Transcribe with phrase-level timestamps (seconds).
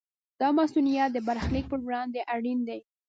[0.39, 2.79] دا مصونیت د برخلیک پر وړاندې اړین دی.